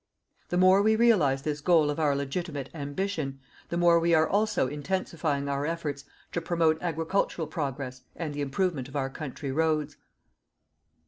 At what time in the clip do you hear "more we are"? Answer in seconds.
3.77-4.27